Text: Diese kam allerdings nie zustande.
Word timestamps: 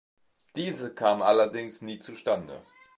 Diese 0.55 0.91
kam 0.95 1.21
allerdings 1.21 1.83
nie 1.83 1.99
zustande. 1.99 2.63